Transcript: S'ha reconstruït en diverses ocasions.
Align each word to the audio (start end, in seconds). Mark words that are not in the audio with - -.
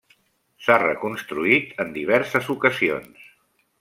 S'ha 0.67 0.77
reconstruït 0.83 1.75
en 1.85 1.93
diverses 1.99 2.49
ocasions. 2.55 3.29